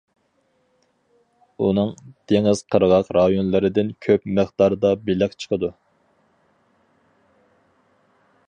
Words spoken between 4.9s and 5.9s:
بېلىق چىقىدۇ.